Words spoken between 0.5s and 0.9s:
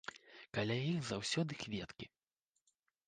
Каля